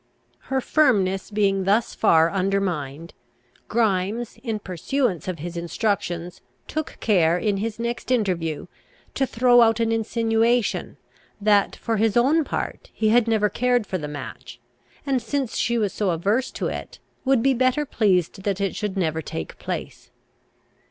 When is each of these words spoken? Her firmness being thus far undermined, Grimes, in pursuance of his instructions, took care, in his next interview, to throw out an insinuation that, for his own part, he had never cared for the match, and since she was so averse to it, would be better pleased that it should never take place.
Her 0.49 0.61
firmness 0.61 1.29
being 1.29 1.65
thus 1.65 1.93
far 1.93 2.31
undermined, 2.31 3.13
Grimes, 3.67 4.39
in 4.41 4.57
pursuance 4.57 5.27
of 5.27 5.37
his 5.37 5.55
instructions, 5.55 6.41
took 6.67 6.97
care, 6.99 7.37
in 7.37 7.57
his 7.57 7.77
next 7.77 8.09
interview, 8.09 8.65
to 9.13 9.27
throw 9.27 9.61
out 9.61 9.79
an 9.79 9.91
insinuation 9.91 10.97
that, 11.39 11.75
for 11.75 11.97
his 11.97 12.17
own 12.17 12.43
part, 12.43 12.89
he 12.91 13.09
had 13.09 13.27
never 13.27 13.47
cared 13.47 13.85
for 13.85 13.99
the 13.99 14.07
match, 14.07 14.59
and 15.05 15.21
since 15.21 15.55
she 15.55 15.77
was 15.77 15.93
so 15.93 16.09
averse 16.09 16.49
to 16.49 16.65
it, 16.65 16.97
would 17.23 17.43
be 17.43 17.53
better 17.53 17.85
pleased 17.85 18.41
that 18.41 18.59
it 18.59 18.75
should 18.75 18.97
never 18.97 19.21
take 19.21 19.59
place. 19.59 20.09